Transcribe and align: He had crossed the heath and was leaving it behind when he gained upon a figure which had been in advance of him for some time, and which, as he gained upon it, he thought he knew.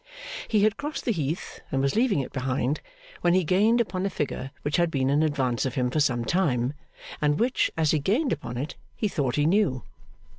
He 0.47 0.63
had 0.63 0.77
crossed 0.77 1.05
the 1.05 1.11
heath 1.11 1.59
and 1.71 1.79
was 1.79 1.95
leaving 1.95 2.21
it 2.21 2.33
behind 2.33 2.81
when 3.21 3.35
he 3.35 3.43
gained 3.43 3.79
upon 3.79 4.03
a 4.03 4.09
figure 4.09 4.49
which 4.63 4.77
had 4.77 4.89
been 4.89 5.11
in 5.11 5.21
advance 5.21 5.63
of 5.63 5.75
him 5.75 5.91
for 5.91 5.99
some 5.99 6.25
time, 6.25 6.73
and 7.21 7.39
which, 7.39 7.69
as 7.77 7.91
he 7.91 7.99
gained 7.99 8.33
upon 8.33 8.57
it, 8.57 8.75
he 8.95 9.07
thought 9.07 9.35
he 9.35 9.45
knew. 9.45 9.83